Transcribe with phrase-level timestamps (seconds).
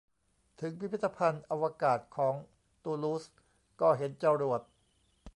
[0.59, 2.33] ถึงพิพิธภัณฑ์อวกาศของ
[2.83, 3.23] ตูลูส
[3.81, 4.61] ก็เห็นจรวด